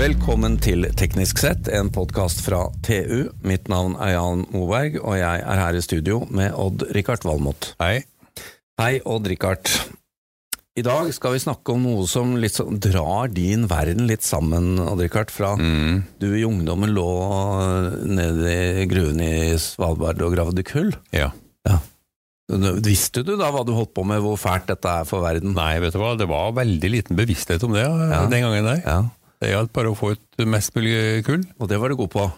[0.00, 3.26] Velkommen til Teknisk sett, en podkast fra TU.
[3.44, 7.74] Mitt navn er Jan Moberg, og jeg er her i studio med Odd-Rikard Valmot.
[7.82, 7.98] Hei.
[8.80, 9.68] Hei, Odd-Rikard.
[10.80, 15.28] I dag skal vi snakke om noe som sånn drar din verden litt sammen, Odd-Rikard.
[15.34, 16.04] Fra Mm.
[16.18, 17.06] du i ungdommen lå
[18.08, 20.94] nede i gruven i Svalbard og gravde kull.
[21.12, 21.28] Ja.
[22.50, 25.52] Visste du da hva du holdt på med, hvor fælt dette er for verden?
[25.54, 28.26] Nei, vet du hva, det var veldig liten bevissthet om det Ja.
[28.26, 28.82] den gangen der.
[28.84, 29.04] Ja,
[29.40, 31.42] Det gjaldt bare å få ut mest mulig kull.
[31.58, 32.28] Og det var du god på.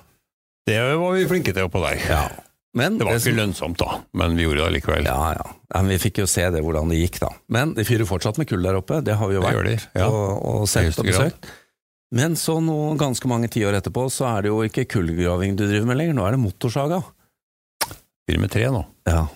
[0.68, 2.02] Det var vi flinke til oppå der.
[2.06, 2.24] Ja.
[2.72, 5.04] Men Det var ikke lønnsomt da, men vi gjorde det likevel.
[5.04, 5.48] Ja, ja.
[5.74, 7.28] men vi fikk jo se det, hvordan det gikk, da.
[7.52, 10.06] Men de fyrer fortsatt med kull der oppe, det har vi jo vært de, ja.
[10.08, 11.50] og, og sett og besøkt.
[12.16, 15.90] Men så nå, ganske mange tiår etterpå, så er det jo ikke kullgraving du driver
[15.90, 17.02] med lenger, nå er det motorsaga.
[18.28, 18.82] Fire med tre nå.
[19.08, 19.26] Ja.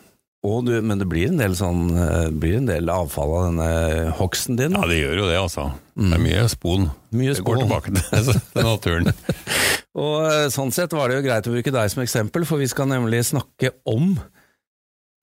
[0.47, 4.13] Og du, men det blir en del sånn eh, blir en del avfall av denne
[4.19, 4.77] hogsten din.
[4.77, 5.67] Ja, det gjør jo det, altså.
[5.97, 6.07] Mm.
[6.07, 6.89] Det er mye spon.
[7.17, 9.11] Mye Det går tilbake til, til naturen.
[10.07, 12.69] Og eh, sånn sett var det jo greit å bruke deg som eksempel, for vi
[12.71, 14.13] skal nemlig snakke om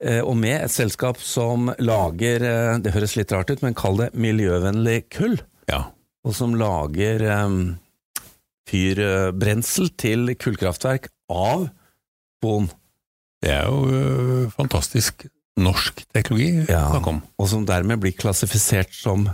[0.04, 2.48] eh, og med et selskap som lager,
[2.84, 5.40] det høres litt rart ut, men kall det miljøvennlig kull.
[5.70, 5.86] Ja.
[6.28, 7.78] og som lager um,
[8.68, 11.70] fyrbrensel til kullkraftverk av
[12.44, 12.68] spon,
[13.44, 15.26] Det er jo øh, fantastisk
[15.60, 16.88] norsk teknologi Ja.
[16.96, 19.28] og som dermed blir klassifisert som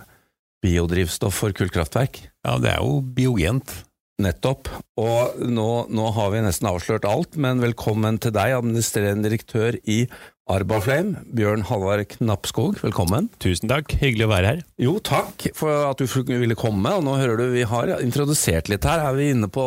[0.64, 2.20] biodrivstoff for kullkraftverk.
[2.44, 3.86] Ja, det er jo biogent.
[4.20, 4.68] Nettopp.
[5.00, 10.02] Og nå, nå har vi nesten avslørt alt, men velkommen til deg, administrerende direktør i
[10.50, 12.80] Arbaflame, Bjørn Halvard Knappskog.
[12.82, 13.28] Velkommen.
[13.42, 14.64] Tusen takk, hyggelig å være her.
[14.82, 18.88] Jo, takk for at du ville komme, og nå hører du vi har introdusert litt
[18.90, 19.04] her.
[19.06, 19.66] Er vi inne på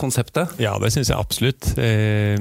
[0.00, 0.58] konseptet?
[0.60, 1.70] Ja, det syns jeg absolutt.
[1.80, 2.36] Eh,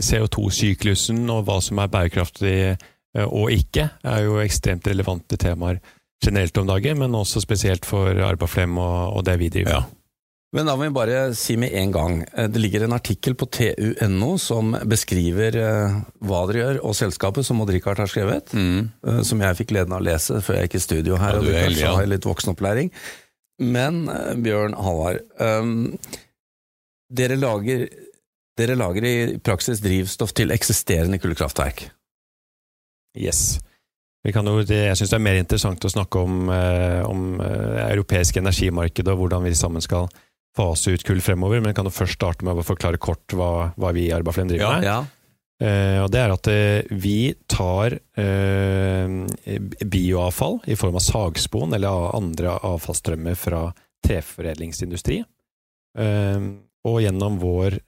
[0.00, 5.82] CO2-syklusen og hva som er bærekraftig eh, og ikke, er jo ekstremt relevante temaer
[6.24, 9.84] generelt om dagen, men også spesielt for Arbaflem og, og det vi driver Ja.
[10.56, 13.48] Men da må vi bare si med en gang, eh, det ligger en artikkel på
[13.52, 18.88] tu.no som beskriver eh, hva dere gjør, og selskapet som Odd-Rikard har skrevet, Mm.
[19.06, 21.38] eh, som jeg fikk gleden av å lese før jeg gikk i studio her, Ja,
[21.38, 22.90] og du heldig, har litt voksenopplæring.
[23.60, 24.04] Men
[24.44, 25.96] Bjørn Halvard, um,
[27.12, 27.86] dere, lager,
[28.56, 31.86] dere lager i praksis drivstoff til eksisterende kullkraftverk.
[33.16, 33.58] Yes.
[34.24, 36.48] Vi kan jo, jeg syns det er mer interessant å snakke om,
[37.08, 40.08] om eh, europeisk energimarked og hvordan vi sammen skal
[40.56, 43.92] fase ut kull fremover, men kan jo først starte med å forklare kort hva, hva
[43.96, 44.88] vi i Arbaflem driver med.
[44.88, 45.02] Ja.
[45.56, 49.08] Uh, og det er at uh, vi tar uh,
[49.88, 53.62] bioavfall i form av sagspon eller andre avfallsstrømmer fra
[54.06, 55.22] treforedlingsindustri,
[56.86, 57.78] og gjennom vår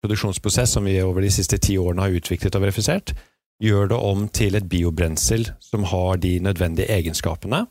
[0.00, 3.12] produksjonsprosess, som vi over de siste ti årene har utviklet og verifisert,
[3.60, 7.64] gjør det om til et biobrensel som har de nødvendige egenskapene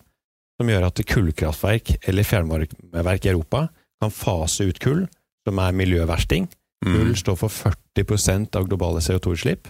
[0.60, 3.70] som gjør at kullkraftverk eller fjernvarmeverk i Europa
[4.04, 5.06] kan fase ut kull,
[5.48, 6.50] som er miljøversting,
[6.80, 7.16] Kull Mm.
[7.16, 9.68] står for 40% av globale CO2-utslipp.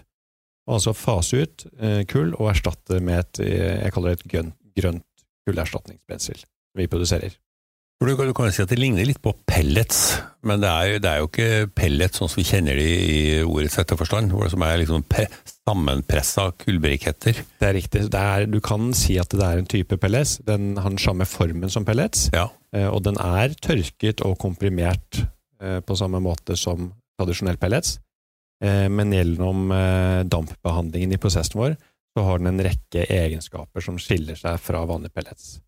[0.67, 4.31] Og altså fase ut eh, kull og erstatte med et eh, jeg kaller det et
[4.31, 6.43] grønt, grønt kullerstatningsbrensel
[6.77, 7.33] vi produserer.
[7.99, 10.99] Du kan, du kan si at det ligner litt på pellets, men det er, jo-
[11.03, 14.45] det er jo ikke pellets sånn som vi kjenner de i ordets rette forstand, hvor
[14.47, 15.03] det som er liksom
[15.67, 17.41] sammenpressa kullbriketter.
[17.59, 18.05] Det er riktig.
[18.13, 20.37] Det er, du kan si at det er en type pellets.
[20.47, 22.47] Den har den samme formen som pellets, Ja.
[22.73, 25.25] eh, og den er tørket og komprimert
[25.61, 27.97] eh, på samme måte som tradisjonell pellets.
[28.63, 31.75] Eh, Men gjennom eh, dampbehandlingen i prosessen vår,
[32.15, 35.59] så har den en rekke egenskaper som skiller seg fra vanlige pellets.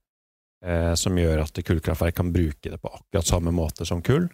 [0.66, 4.30] Eh, Som gjør at kullkraftverk kan bruke det på akkurat samme måte som kull,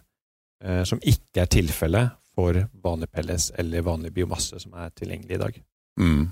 [0.64, 5.42] eh, som ikke er tilfellet for vanlig pellets eller vanlig biomasse som er tilgjengelig i
[5.42, 5.60] dag.
[5.98, 6.28] Mm.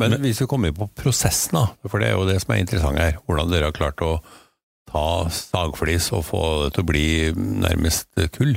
[0.00, 2.62] Men hvis vi kommer inn på prosessen, da, for det er jo det som er
[2.62, 4.18] interessant her, hvordan dere har klart å
[4.90, 7.06] ta sagflis og få det til å bli
[7.36, 8.56] nærmest kull.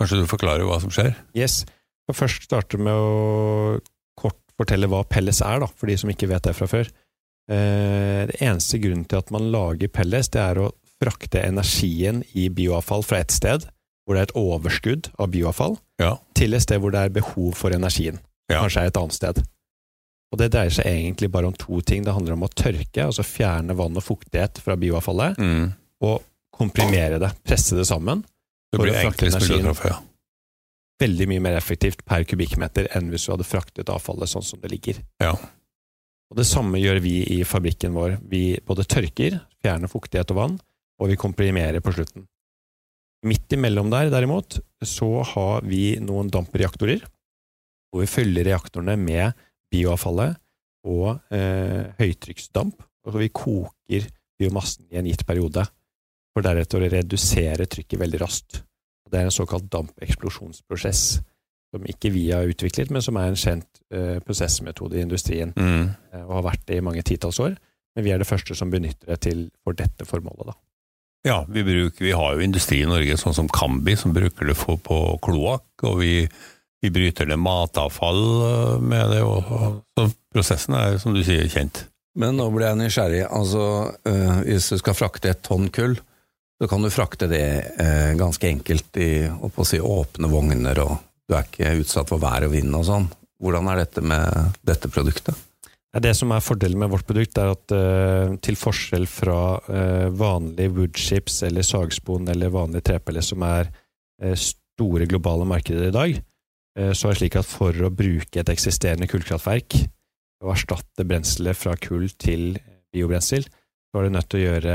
[0.00, 1.14] Kanskje du forklarer hva som skjer?
[1.38, 1.62] Yes.
[2.08, 3.78] Jeg først starte med å
[4.18, 6.90] kort fortelle hva pellets er, da, for de som ikke vet det fra før.
[7.50, 10.70] Eh, det eneste grunnen til at man lager pellets, det er å
[11.02, 13.66] frakte energien i bioavfall fra et sted,
[14.06, 16.16] hvor det er et overskudd av bioavfall, Ja.
[16.34, 18.18] til et sted hvor det er behov for energien.
[18.50, 18.60] Ja.
[18.62, 19.42] Kanskje er et annet sted.
[20.32, 22.02] Og Det dreier seg egentlig bare om to ting.
[22.04, 25.74] Det handler om å tørke, altså fjerne vann og fuktighet fra bioavfallet, Mm.
[26.02, 28.24] og komprimere det, presse det sammen.
[28.72, 30.00] Det blir enklest mulig å treffe, ja.
[31.00, 34.70] veldig mye mer effektivt per kubikkmeter enn hvis du hadde fraktet avfallet sånn som det
[34.70, 35.02] ligger.
[35.20, 35.36] Ja.
[36.34, 38.16] Og Det samme gjør vi i fabrikken vår.
[38.26, 40.56] Vi både tørker, fjerner fuktighet og vann,
[40.98, 42.24] og vi komprimerer på slutten.
[43.22, 47.04] Midt imellom der, derimot, så har vi noen dampreaktorer,
[47.86, 49.38] hvor vi følger reaktorene med
[49.70, 50.34] bioavfallet
[50.90, 52.82] og eh, høytrykksdamp.
[53.06, 55.62] Og vi koker biomassen i en gitt periode,
[56.34, 58.64] for deretter å redusere trykket veldig raskt.
[59.06, 61.20] Det er en såkalt dampeksplosjonsprosess,
[61.74, 65.88] som ikke vi har utviklet, men som er en kjent uh, prosessmetode i industrien, Mm.
[66.14, 67.56] uh, og har vært det i mange titalls år.
[67.94, 70.50] Men vi er det første som benytter det til, for dette formålet.
[70.50, 70.56] Da.
[71.24, 74.56] Ja, vi, bruker, vi har jo industri i Norge, sånn som Kambi, som bruker det
[74.60, 76.26] for, på kloakk, og vi,
[76.84, 79.22] vi bryter ned matavfall øh, med det.
[79.24, 81.86] Og, og, så prosessen er, som du sier, kjent.
[82.20, 83.22] Men nå ble jeg nysgjerrig.
[83.30, 83.64] Altså,
[84.10, 85.96] øh, hvis du skal frakte et tonn kull,
[86.60, 87.46] så kan du frakte det
[87.80, 90.98] øh, ganske enkelt i å si, åpne vogner, og
[91.28, 93.08] du er ikke utsatt for vær og vind og sånn.
[93.42, 95.36] Hvordan er dette med dette produktet?
[95.94, 100.72] Det som er fordelen med vårt produkt, er at uh, til forskjell fra uh, vanlige
[100.74, 106.22] woodchips eller sagspon eller vanlige trepiller, som er uh, store globale markeder i dag,
[106.74, 109.76] så er det slik at for å bruke et eksisterende kullkraftverk
[110.42, 112.56] og erstatte brenselet fra kull til
[112.90, 114.72] biobrensel, så er du nødt til å gjøre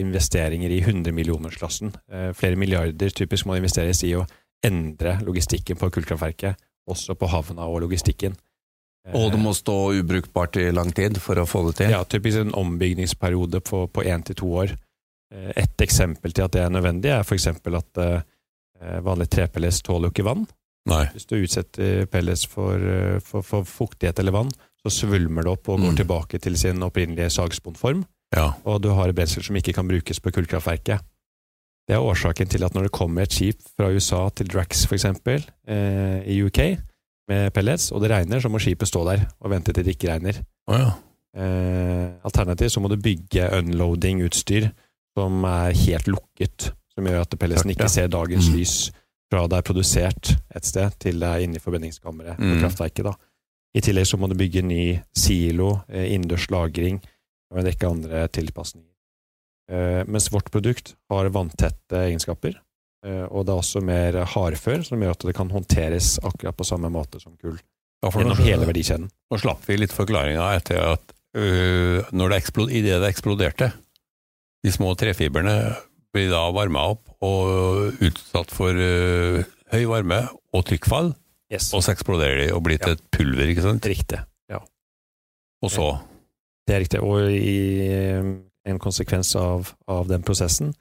[0.00, 1.92] investeringer i 100-millionersklassen.
[2.08, 4.24] Uh, flere milliarder typisk må investeres i å
[4.64, 6.56] endre logistikken på kullkraftverket,
[6.90, 8.34] også på havna og logistikken.
[9.12, 11.90] Og det må stå ubrukbart i lang tid for å få det til?
[11.92, 14.72] Ja, typisk en ombygningsperiode på, på én til to år.
[15.34, 17.46] Eh, Et eksempel til at det er nødvendig, er f.eks.
[17.52, 20.46] at eh, vanlig trepellets tåler jo ikke vann.
[20.88, 21.02] Nei.
[21.12, 24.50] Hvis du utsetter pellets for, eh, for, for fuktighet eller vann,
[24.84, 25.96] så svulmer det opp og går Mm.
[26.00, 28.04] tilbake til sin opprinnelige sagsponform,
[28.36, 28.54] Ja.
[28.64, 31.00] og du har brensel som ikke kan brukes på kullkraftverket.
[31.88, 35.04] Det er årsaken til at når det kommer et skip fra USA til Drax f.eks.
[35.04, 36.60] Eh, i UK
[37.28, 40.08] med pellets, og det regner, så må skipet stå der og vente til det ikke
[40.12, 40.38] regner.
[40.68, 40.90] Oh, ja.
[41.36, 44.68] Eh, alternativt så må du bygge unloading-utstyr
[45.16, 48.56] som er helt lukket, som gjør at pelletsen ikke ser dagens Mm.
[48.58, 48.74] lys
[49.32, 52.60] fra det er produsert et sted til det er inne i forbrenningskammeret på Mm.
[52.62, 53.04] kraftverket.
[53.04, 53.12] Da.
[53.74, 57.00] I tillegg så må du bygge ny silo, eh, innendørs lagring
[57.50, 58.90] og en rekke andre tilpasninger.
[59.70, 62.58] Eh, mens vårt produkt har vanntette egenskaper,
[63.06, 66.66] eh, og det er også mer hardfør, som gjør at det kan håndteres akkurat på
[66.68, 67.56] samme måte som kull
[68.04, 69.06] Ja, nå, gjennom hele verdikjeden.
[69.32, 73.70] nå slapp vi litt forklaringa etter at øh, når det eksplod, i det det eksploderte,
[74.64, 75.56] de små trefibrene
[76.12, 79.40] blir da varma opp og utsatt for øh,
[79.72, 81.14] høy varme og trykkfall,
[81.52, 81.68] Yes.
[81.76, 83.84] og så eksploderer de og blir til et pulver, ikke sant?
[83.86, 84.18] Riktig.
[85.64, 85.84] Og så
[86.66, 87.00] Det er riktig.
[87.04, 87.58] Og i,
[88.64, 90.72] en konsekvens av, av den prosessen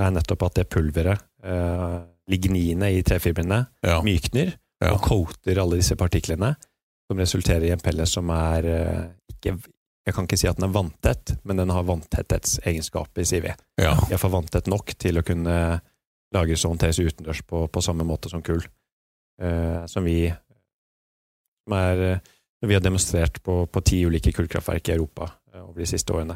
[0.00, 1.98] er nettopp at det pulveret, eh,
[2.30, 3.98] ligninet i trefibrene, Ja.
[4.02, 4.92] mykner ja.
[4.94, 6.54] og coater alle disse partiklene,
[7.10, 9.58] som resulterer i en pellet som er eh, ikke
[10.06, 13.52] Jeg kan ikke si at den er vanntett, men den har vanntetthetsegenskaper, sier vi.
[13.78, 13.92] ja.
[14.10, 15.80] Iallfall vanntett nok til å kunne
[16.34, 18.64] lages og håndteres utendørs på, på samme måte som kull.
[19.40, 20.26] Eh, som vi
[21.62, 22.18] som er,
[22.66, 26.34] vi har demonstrert på, på ti ulike kullkraftverk i Europa eh, over de siste årene.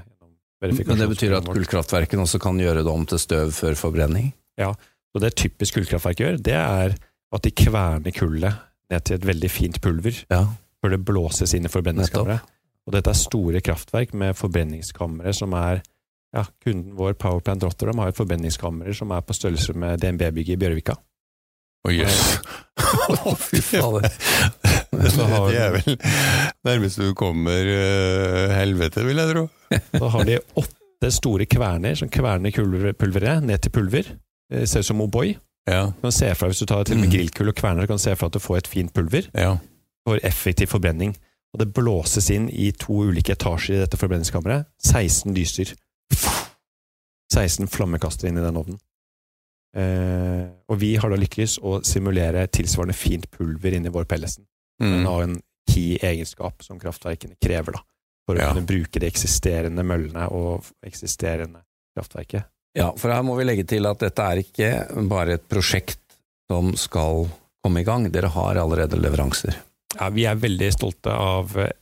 [0.62, 4.30] Men det betyr at kullkraftverkene også kan gjøre det om til støv før forbrenning?
[4.58, 4.70] Ja,
[5.14, 6.94] og det typisk kullkraftverk gjør, det er
[7.36, 8.56] at de kverner kullet
[8.92, 10.44] ned til et veldig fint pulver Ja.
[10.80, 12.40] før det blåses inn i forbrenningskammeret.
[12.86, 15.82] Og dette er store kraftverk med forbrenningskamre som er
[16.36, 20.60] ja, Kunden vår, Powerplant Rotterdam, har et forbrenningskammer som er på størrelse med DNB-bygget i
[20.60, 20.94] Bjørvika.
[21.86, 22.22] Å jøss.
[23.26, 24.10] Å, fy fader.
[25.02, 25.96] Det er vel
[26.64, 29.46] nærmest du kommer øh, helvete, vil jeg tro.
[30.00, 34.08] Da har de åtte store kverner som kverner kulver- pulveret ned til pulver.
[34.50, 35.34] Det ser ut som O'boy.
[35.68, 37.14] Ja, Du kan se for Hvis du tar til og med Mm.
[37.16, 39.56] grillkull og kverner, kan du se for deg at du får et fint pulver ja.
[40.06, 41.16] for effektiv forbrenning.
[41.54, 44.66] Og det blåses inn i to ulike etasjer i dette forbrenningskammeret.
[44.84, 45.72] 16 lyser.
[47.32, 48.78] 16 flammekastere inn i den ovnen.
[49.76, 54.46] Eh, og vi har da lykkes å simulere tilsvarende fint pulver inni vår pellesen.
[54.80, 55.06] Den Mm.
[55.06, 57.80] har en key egenskap som kraftverkene krever da,
[58.28, 58.52] for å Ja.
[58.52, 61.62] kunne bruke de eksisterende møllene og eksisterende
[61.96, 62.44] kraftverket.
[62.74, 65.98] Ja, for her må vi legge til at dette er ikke bare et prosjekt
[66.50, 67.28] som skal
[67.64, 69.56] komme i gang, dere har allerede leveranser.
[69.98, 71.72] Ja, vi er veldig stolte av eh,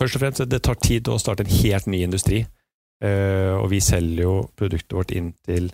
[0.00, 2.40] Først og fremst, det tar tid å starte en helt ny industri.
[3.00, 5.70] Eh, og vi selger jo produktet vårt inn til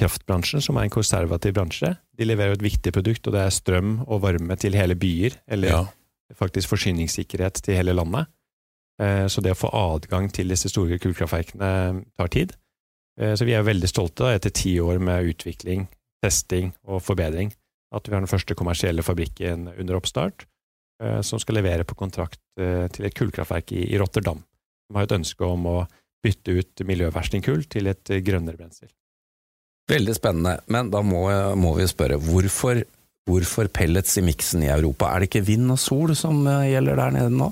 [0.00, 1.92] kraftbransjen, som er en konservativ bransje.
[2.18, 5.38] De leverer jo et viktig produkt, og det er strøm og varme til hele byer,
[5.54, 5.82] eller ja.
[6.38, 8.30] faktisk forsyningssikkerhet til hele landet.
[9.00, 12.56] Eh, Så det å få adgang til disse store kullkraftverkene tar tid.
[13.20, 15.86] Eh, Så vi er veldig stolte da, etter ti år med utvikling,
[16.22, 17.52] testing og forbedring,
[17.94, 20.46] at vi har den første kommersielle fabrikken under oppstart,
[21.02, 24.38] eh, som skal levere på kontrakt til et kullkraftverk i Rotterdam.
[24.88, 25.88] De har et ønske om å
[26.22, 28.88] bytte ut miljøverstingkull til et grønnere brensel.
[29.90, 31.26] Veldig spennende, men da må,
[31.60, 32.80] må vi spørre, hvorfor,
[33.28, 35.10] hvorfor pellets i miksen i Europa?
[35.12, 37.50] Er det ikke vind og sol som eh, gjelder der nede nå?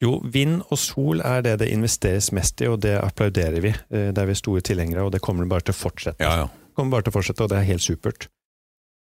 [0.00, 3.74] Jo, vind og sol er det det investeres mest i, og det applauderer vi.
[3.92, 6.24] Eh, Det er vi store tilhengere, og det kommer bare til å fortsette.
[6.24, 6.48] Ja, ja.
[6.74, 8.26] Kommer bare til å fortsette, og det er helt supert.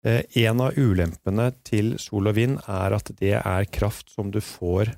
[0.05, 4.39] Eh, En av ulempene til sol og vind er at det er kraft som du
[4.41, 4.93] får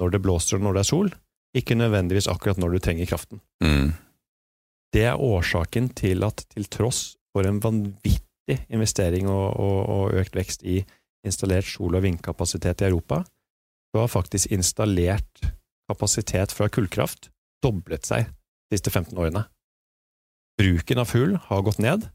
[0.00, 1.10] når det blåser og når det er sol,
[1.56, 3.40] ikke nødvendigvis akkurat når du trenger kraften.
[3.64, 3.90] Mm.
[4.94, 10.34] Det er årsaken til at til tross for en vanvittig investering og, og, og økt
[10.36, 10.80] vekst i
[11.26, 13.22] installert sol- og vindkapasitet i Europa,
[13.90, 15.44] så har faktisk installert
[15.90, 17.30] kapasitet fra kullkraft
[17.62, 18.26] doblet seg
[18.70, 19.44] de siste 15 årene.
[20.60, 22.06] Bruken av fugl har gått ned,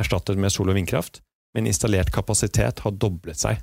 [0.00, 1.22] erstattet med sol- og vindkraft,
[1.56, 3.62] men installert kapasitet har doblet seg.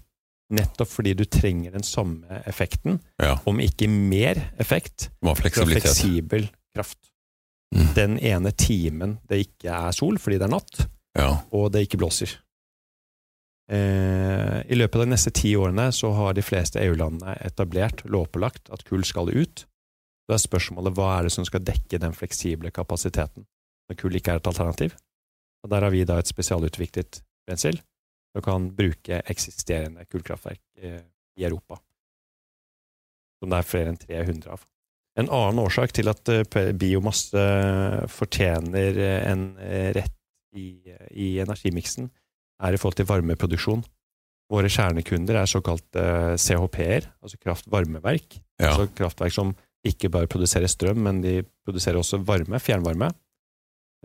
[0.53, 3.37] Nettopp fordi du trenger den samme effekten, ja.
[3.49, 6.99] om ikke mer effekt, fra fleksibel kraft.
[7.73, 7.87] Mm.
[7.95, 10.85] Den ene timen det ikke er sol fordi det er natt,
[11.17, 11.29] Ja.
[11.51, 12.35] og det ikke blåser.
[13.71, 18.69] Eh, I løpet av de neste ti årene så har de fleste EU-landene etablert, lovpålagt,
[18.69, 19.65] at kull skal ut.
[20.29, 23.45] Da er spørsmålet hva er det som skal dekke den fleksible kapasiteten
[23.89, 24.95] når kull ikke er et alternativ.
[25.63, 27.79] Og Der har vi da et spesialutviklet brensel
[28.35, 31.01] som kan bruke eksisterende kullkraftverk eh,
[31.37, 31.79] i Europa.
[33.41, 34.65] Som det er flere enn 300 av.
[35.15, 37.43] En annen årsak til at eh, biomasse
[38.11, 40.15] fortjener eh, en eh, rett
[40.55, 40.69] i,
[41.11, 42.09] i energimiksen,
[42.63, 43.83] er i forhold til varmeproduksjon.
[44.51, 48.37] Våre kjernekunder er såkalt eh, CHP-er, altså kraft-varmeverk.
[48.59, 48.71] Ja.
[48.73, 49.55] Altså kraftverk som
[49.85, 53.09] ikke bare produserer strøm, men de produserer også varme, fjernvarme.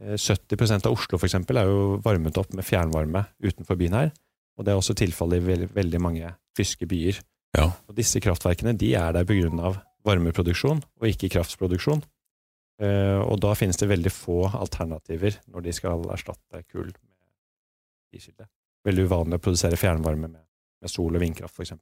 [0.00, 4.14] Eh, 70% av Oslo for eksempel, er jo varmet opp med fjernvarme utenfor byen her.
[4.58, 7.20] Og det er også tilfellet i veldig mange tyske byer.
[7.56, 7.70] Ja.
[7.88, 9.74] Og disse kraftverkene de er der pga.
[10.06, 12.02] Varmeproduksjon, og ikke kraftproduksjon.
[12.80, 17.16] Eh, og da finnes det veldig få alternativer når de skal erstatte kull med
[18.12, 18.48] energikilde.
[18.88, 20.44] Veldig uvanlig å produsere fjernvarme med,
[20.80, 21.76] med sol- og vindkraft, f.eks.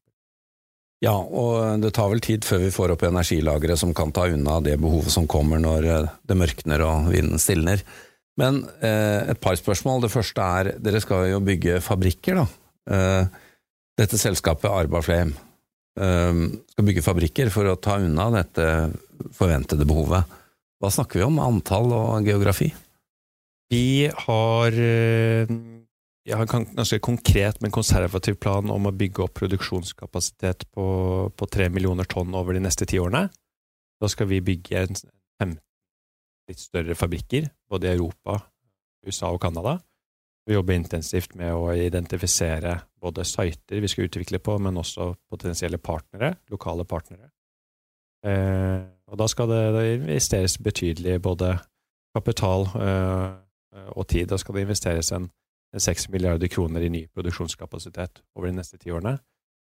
[1.04, 4.56] Ja, og det tar vel tid før vi får opp energilagre som kan ta unna
[4.64, 7.84] det behovet som kommer når eh, det mørkner og vinden stilner.
[8.38, 10.04] Men eh, et par spørsmål.
[10.04, 12.46] Det første er, dere skal jo bygge fabrikker, da.
[12.94, 13.44] Eh,
[13.98, 15.44] dette selskapet Arbaflame eh,
[15.98, 18.66] skal bygge fabrikker for å ta unna dette
[19.34, 20.36] forventede behovet.
[20.78, 21.40] Hva snakker vi om?
[21.42, 22.68] Antall og geografi?
[23.68, 25.50] Vi har eh,
[26.28, 30.86] jeg har en ganske konkret, men konservativ plan om å bygge opp produksjonskapasitet på,
[31.32, 33.30] på 3 millioner tonn over de neste ti årene.
[33.98, 35.56] Da skal vi bygge fem 15
[36.48, 38.38] litt større fabrikker, både i Europa,
[39.04, 39.78] USA og Canada.
[40.48, 45.76] Vi jobber intensivt med å identifisere både siter vi skal utvikle på, men også potensielle
[45.76, 47.28] partnere, lokale partnere.
[48.24, 48.80] Eh,
[49.12, 51.52] og da skal det, investeres betydelig både
[52.16, 53.28] kapital eh,
[53.92, 54.30] og tid.
[54.32, 55.28] Da skal det investeres en
[55.76, 59.18] 6 milliarder kroner i ny produksjonskapasitet over de neste ti årene.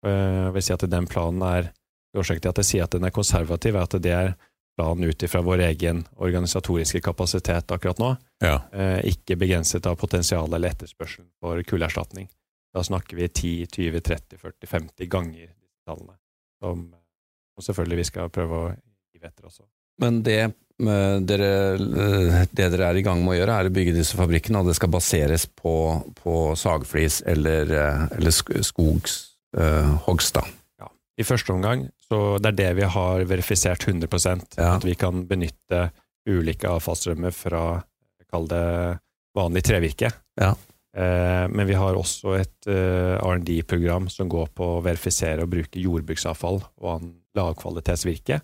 [0.06, 1.72] Eh, Jeg vil si at den planen er
[2.10, 4.32] Årsaken til at jeg sier at den er konservativ, er at det er
[4.80, 8.56] planen ut ifra vår egen organisatoriske kapasitet akkurat nå, Ja.
[8.72, 12.28] eh, ikke begrenset av potensial eller etterspørsel for kullerstatning.
[12.72, 16.16] Da snakker vi 10, 20, 30, 40, 50 ganger disse tallene,
[16.62, 16.84] som,
[17.58, 18.68] som selvfølgelig vi skal prøve å
[19.12, 19.64] gi etter også.
[20.00, 23.74] Men det eh, dere, eh, det dere er i gang med å gjøre, er å
[23.74, 25.74] bygge disse fabrikkene, og det skal baseres på,
[26.22, 27.74] på sagflis eller,
[28.16, 30.46] eller sk- skogshogst, da.
[31.20, 34.08] I første omgang, så det er det vi har verifisert 100
[34.56, 34.76] Ja.
[34.78, 35.90] at vi kan benytte
[36.28, 37.82] ulike avfallsstrømmer fra,
[38.30, 38.64] kall det,
[39.36, 40.10] vanlig trevirke.
[40.40, 40.54] Ja.
[40.96, 45.78] Eh, men vi har også et eh, R&D-program som går på å verifisere og bruke
[45.82, 47.04] jordbruksavfall og
[47.38, 48.40] lavkvalitetsvirke.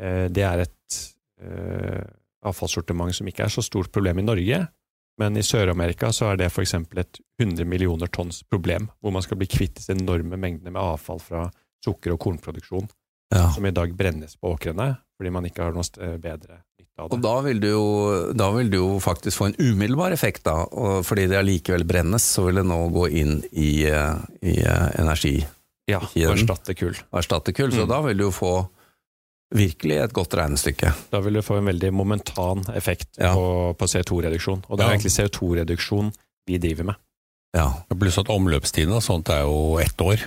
[0.00, 0.98] Eh, det er et
[1.42, 2.02] eh,
[2.46, 4.64] avfallssortiment som ikke er så stort problem i Norge,
[5.18, 6.74] men i Sør-Amerika så er det f.eks.
[6.74, 11.22] et 100 millioner tonns problem, hvor man skal bli kvitt disse enorme mengdene med avfall
[11.22, 11.46] fra
[11.84, 12.88] sukker- og kornproduksjon,
[13.34, 13.50] Ja.
[13.52, 17.16] som i dag brennes på åkrene, fordi man ikke har noe bedre nytte av Og
[17.18, 17.22] det.
[17.22, 20.62] da vil, du jo, da vil du jo faktisk få en umiddelbar effekt, da.
[20.70, 24.90] Og fordi det allikevel brennes, så vil det nå gå inn i, eh, i eh,
[25.00, 25.44] energi
[25.88, 26.94] Ja, og erstatte kull.
[27.12, 27.70] erstatte kull.
[27.72, 27.88] Så Mm.
[27.88, 28.68] da vil du jo få
[29.54, 30.92] virkelig et godt regnestykke.
[31.10, 33.34] Da vil du få en veldig momentan effekt Ja.
[33.34, 34.64] på, på CO2-reduksjon.
[34.68, 34.96] Og det er Ja.
[34.96, 36.12] egentlig CO2-reduksjon
[36.46, 36.94] vi driver med.
[37.54, 37.72] Ja.
[37.94, 40.20] Pluss at omløpstiden og sånt er jo ett år.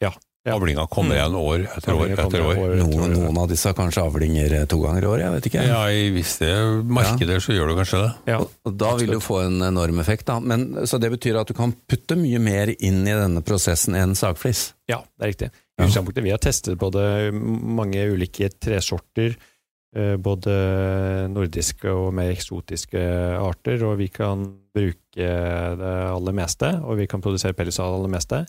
[0.00, 0.10] Ja.
[0.44, 0.58] Ja.
[0.58, 1.16] Avlinga kommer Mm.
[1.16, 2.56] igjen år etter år etter år.
[2.60, 3.12] år etter Noen, år.
[3.16, 5.62] noen av disse har kanskje avlinger eh, to ganger i året, jeg vet ikke.
[5.70, 6.50] Ja, i visse
[6.84, 8.10] markeder så gjør du kanskje det.
[8.28, 8.38] Ja.
[8.42, 10.36] Og, og da vil du få en enorm effekt, da.
[10.44, 14.12] Men, så det betyr at du kan putte mye mer inn i denne prosessen enn
[14.14, 14.74] sagflis.
[14.86, 15.48] Ja, det er riktig.
[15.80, 15.88] Ja.
[16.12, 19.38] Vi har testet både mange ulike tresorter,
[19.96, 20.52] eh, både
[21.32, 23.00] nordiske og mer eksotiske
[23.40, 24.44] arter, og vi kan
[24.76, 28.42] bruke det aller meste, og vi kan produsere pels av det aller meste.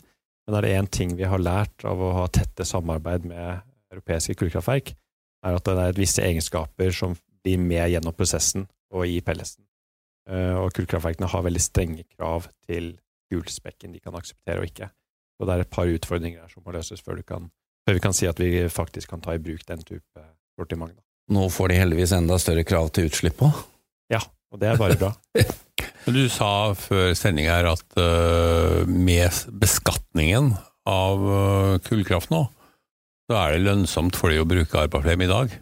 [0.46, 4.36] Men er det én ting vi har lært av å ha tette samarbeid med europeiske
[4.38, 4.92] kullkraftverk,
[5.46, 9.64] er at det er visse egenskaper som blir med gjennom prosessen og i pelletsen.
[10.26, 12.94] Uh, og kullkraftverkene har veldig strenge krav til
[13.30, 14.90] gulspekken de kan akseptere og ikke.
[15.38, 17.50] Og det er et par utfordringer her som må løses før, kan,
[17.86, 20.24] før vi kan si at vi faktisk kan ta i bruk den type
[20.58, 20.96] sortiment.
[21.30, 23.58] Nå får de heldigvis enda større krav til utslipp òg.
[24.14, 24.22] Ja,
[24.52, 25.12] og det er bare bra.
[26.06, 30.52] Du sa før sending her at uh, med beskatningen
[30.86, 32.44] av uh, kullkraft nå,
[33.26, 35.56] så er det lønnsomt for de å bruke Arbaflem i dag?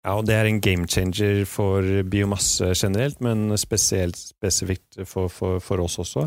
[0.00, 5.60] Ja, og det er en game changer for biomasse generelt, men spesielt spesifikt for, for,
[5.60, 6.24] for oss også.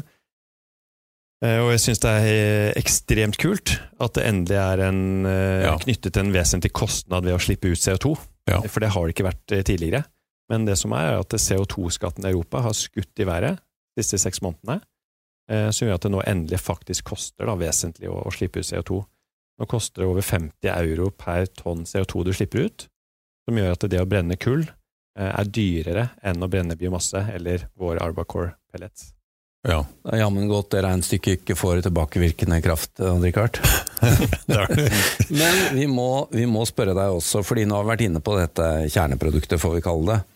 [1.42, 5.74] Uh, og jeg syns det er ekstremt kult at det endelig er en, ja.
[5.82, 8.13] knyttet en vesentlig kostnad ved å slippe ut CO2.
[8.53, 8.62] Ja.
[8.70, 10.06] For det har det ikke vært tidligere.
[10.52, 13.62] Men det som er, er at CO2-skatten i Europa har skutt i været
[13.94, 14.82] de siste seks månedene,
[15.52, 18.70] eh, som gjør at det nå endelig faktisk koster da, vesentlig å, å, slippe ut
[18.70, 19.00] CO2.
[19.62, 22.88] Nå koster det over 50 euro per tonn CO2 du slipper ut,
[23.48, 27.68] som gjør at det å brenne kull eh, er dyrere enn å brenne biomasse eller
[27.80, 29.14] vår Arbacore pellets.
[29.64, 29.80] Ja.
[30.04, 33.62] Det er jammen godt det regnestykket ikke får tilbakevirkende kraft, Richard.
[35.40, 38.36] Men vi må, vi må, spørre deg også, fordi nå har vi vært inne på
[38.36, 40.33] dette kjerneproduktet, får vi kalle det.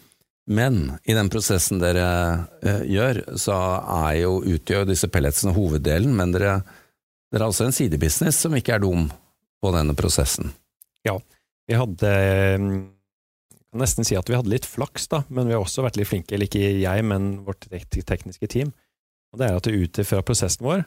[0.48, 2.08] Men i den prosessen dere
[2.64, 3.56] eh, gjør, så
[4.08, 6.62] er jo, utgjør disse pelletsene hoveddelen, men dere,
[7.32, 9.10] dere har også en sidebusiness som ikke er dum
[9.60, 10.54] på denne prosessen.
[11.08, 11.18] Ja,
[11.68, 15.66] vi hadde Jeg kan nesten si at vi hadde litt flaks, da, men vi har
[15.66, 18.72] også vært litt flinke, eller ikke jeg, men vårt tekniske team.
[19.36, 20.86] Og det er at ut fra prosessen vår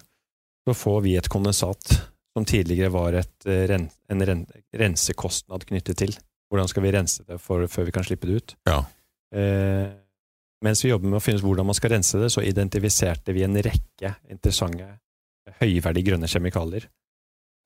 [0.69, 1.93] så får vi et kondensat
[2.37, 4.25] som tidligere var et, eh, en
[4.77, 6.17] rensekostnad knyttet til.
[6.51, 8.57] Hvordan skal vi rense det for, før vi kan slippe det ut?
[8.69, 8.85] Ja.
[9.35, 9.89] Eh,
[10.65, 13.45] mens vi jobber med å finne ut hvordan man skal rense det, så identifiserte vi
[13.47, 14.89] en rekke interessante,
[15.61, 16.87] høyverdige grønne kjemikalier.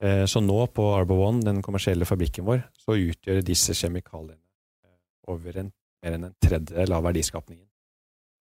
[0.03, 4.99] Eh, så nå, på Arbor One, den kommersielle fabrikken vår, så utgjør disse kjemikaliene eh,
[5.31, 5.71] over en,
[6.03, 7.67] mer enn en tredjedel av verdiskapningen.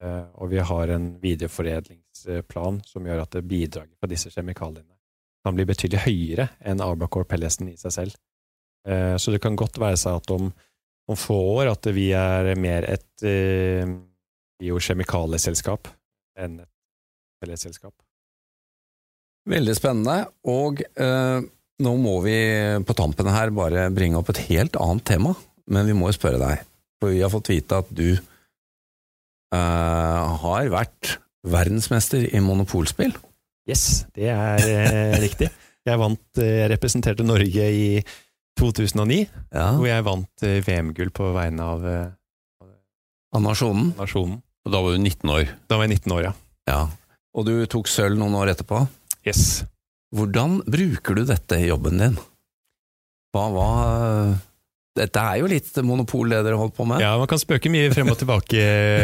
[0.05, 4.95] Eh, og vi har en videreforedlingsplan som gjør at bidraget fra disse kjemikaliene
[5.45, 8.17] kan bli betydelig høyere enn Arbacore Pellesten i seg selv.
[8.89, 10.51] Eh, så det kan godt være seg at om
[11.11, 13.85] om få år at vi er mer et eh,
[14.63, 15.91] biokjemikalieselskap
[16.41, 16.71] enn et
[17.43, 17.95] fellesselskap.
[19.51, 20.25] Veldig spennende.
[20.49, 21.41] Og eh,
[21.85, 22.37] nå må vi
[22.87, 25.35] på tampen her bare bringe opp et helt annet tema,
[25.69, 26.65] men vi må jo spørre deg,
[27.01, 28.21] for vi har fått vite at du eh,
[30.45, 33.13] har vært verdensmester i monopolspill.
[33.69, 35.49] Yes, det er eh, riktig.
[35.85, 38.01] Jeg vant, eh, representerte Norge i
[38.61, 39.69] 2009, ja.
[39.75, 42.69] hvor jeg vant eh, VM-gull på vegne av, eh,
[43.35, 43.93] av nasjonen.
[43.99, 44.41] nasjonen.
[44.65, 45.51] Og da var du 19 år?
[45.69, 46.33] Da var jeg 19 år, ja.
[46.71, 46.81] ja.
[47.35, 48.85] Og du tok sølv noen år etterpå?
[49.27, 49.65] Yes.
[50.15, 52.19] Hvordan bruker du dette i jobben din?
[53.35, 54.35] Hva var
[54.95, 57.03] Dette er jo litt monopol det dere holdt på med?
[57.03, 58.61] Ja, man kan spøke mye frem og tilbake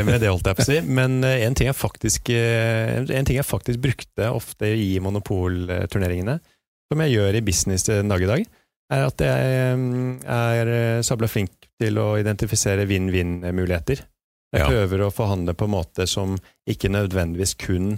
[0.07, 0.79] med det, holdt jeg på å si.
[0.87, 6.39] Men eh, en ting, jeg faktisk, en ting jeg faktisk brukte ofte i monopolturneringene,
[6.87, 8.47] som jeg gjør i business den dag i dag,
[8.91, 14.03] er at jeg mm, er eh, sabla flink til å identifisere vinn-vinn-muligheter.
[14.51, 14.67] Jeg ja.
[14.67, 16.35] prøver å forhandle på en måte som
[16.69, 17.95] ikke nødvendigvis kun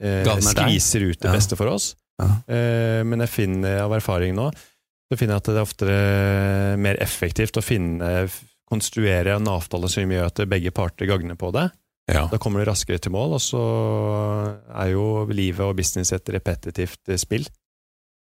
[0.00, 1.34] eh, skviser ut det ja.
[1.34, 1.94] beste for oss.
[2.22, 2.30] Ja.
[2.46, 4.50] Eh, men jeg finner av erfaring nå
[5.06, 8.26] så finner jeg at det er ofte eh, mer effektivt å finne,
[8.66, 11.68] konstruere en avtale som gjør at begge parter gagner på det.
[12.10, 12.24] Ja.
[12.30, 13.62] Da kommer du raskere til mål, og så
[14.74, 17.46] er jo livet og business et repetitivt spill.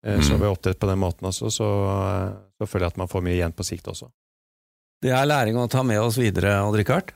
[0.08, 0.24] Mm.
[0.24, 1.68] Så ved oppdrett på den måten også, så,
[2.56, 4.08] så, føler jeg at man får mye igjen på sikt også.
[5.04, 7.12] Det er læring å ta med oss videre, Odd-Rikard.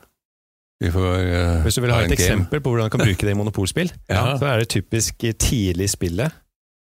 [0.82, 3.38] Vi uh, Hvis du vil ha et eksempel på hvordan du kan bruke det i
[3.38, 4.22] monopolspill, ja.
[4.38, 6.38] så er det typisk tidlig i spillet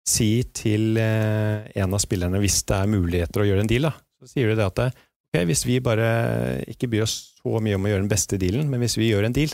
[0.08, 3.94] si til uh, en av spillerne hvis det er muligheter å gjøre en deal, da.
[4.20, 6.08] så sier du det at okay, hvis vi bare
[6.70, 9.28] ikke bryr oss så mye om å gjøre den beste dealen, men hvis vi gjør
[9.28, 9.52] en deal,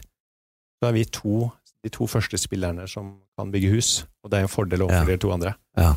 [0.79, 1.49] så er vi to,
[1.85, 3.91] de to første spillerne som kan bygge hus,
[4.25, 5.17] og det er en fordel overfor ja.
[5.17, 5.55] de to andre.
[5.79, 5.95] Ja.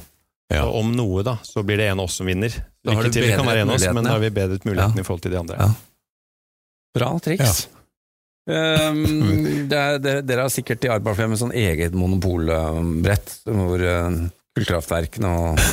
[0.54, 0.64] Ja.
[0.68, 2.54] Og om noe, da, så blir det en av oss som vinner.
[2.86, 5.06] Lykke til, det kan være en av oss, men da har vi bedret muligheten ja.
[5.06, 5.58] i forhold til de andre.
[5.60, 5.72] Ja.
[6.94, 7.64] Bra triks.
[8.44, 9.00] Um,
[9.72, 14.22] dere har sikkert i med sånn eget monopolbrett, hvor uh,
[14.58, 15.64] kullkraftverkene og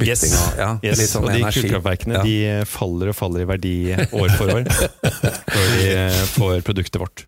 [0.00, 0.22] Yes.
[0.32, 1.00] og ja, yes.
[1.10, 4.62] sånn Og de kullkraftverkene de faller og faller i verdi år for år
[5.54, 5.90] når de
[6.30, 7.26] får produktet vårt.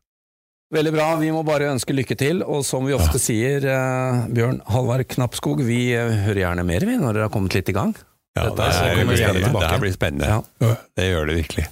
[0.72, 1.06] Veldig bra.
[1.20, 2.40] Vi må bare ønske lykke til.
[2.46, 3.24] Og som vi ofte ja.
[3.26, 7.58] sier, eh, Bjørn Halvard Knappskog, vi uh, hører gjerne mer vi når dere har kommet
[7.58, 7.92] litt i gang.
[8.32, 9.66] Ja, Dette, det, er, blir spennende.
[9.68, 10.30] det blir spennende.
[10.32, 10.72] Ja.
[10.96, 11.66] Det gjør det virkelig.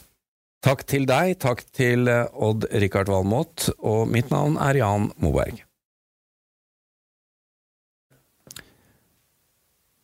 [0.61, 5.65] Takk til deg, takk til uh, Odd Rikard Valmot, og mitt navn er Jan Moberg.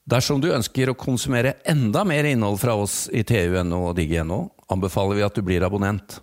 [0.07, 5.19] Dersom du ønsker å konsumere enda mer innhold fra oss i TU.no og Digi.no, anbefaler
[5.19, 6.23] vi at du blir abonnent.